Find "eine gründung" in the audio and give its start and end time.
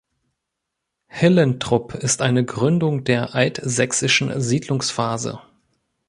2.23-3.03